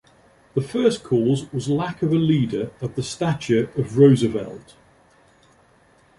[0.55, 4.73] The first cause was lack of a leader of the stature of Roosevelt.